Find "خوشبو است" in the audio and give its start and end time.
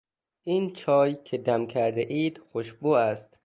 2.51-3.37